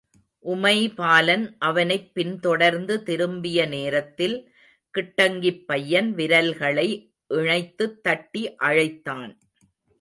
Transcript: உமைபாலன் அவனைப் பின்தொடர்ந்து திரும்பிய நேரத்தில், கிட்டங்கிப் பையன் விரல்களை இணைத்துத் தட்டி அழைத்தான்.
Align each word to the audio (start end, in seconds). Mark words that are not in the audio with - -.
உமைபாலன் 0.45 1.55
அவனைப் 1.59 2.13
பின்தொடர்ந்து 2.13 3.03
திரும்பிய 3.03 3.65
நேரத்தில், 3.65 4.53
கிட்டங்கிப் 4.93 5.63
பையன் 5.65 6.13
விரல்களை 6.13 6.87
இணைத்துத் 7.27 8.03
தட்டி 8.03 8.55
அழைத்தான். 8.55 9.39